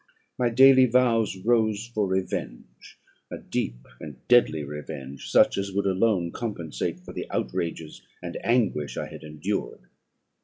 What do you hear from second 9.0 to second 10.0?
had endured.